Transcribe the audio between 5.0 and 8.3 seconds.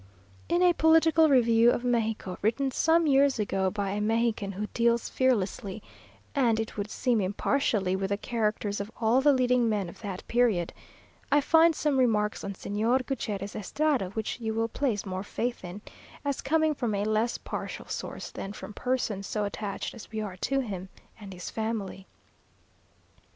fearlessly, and it would seem impartially, with the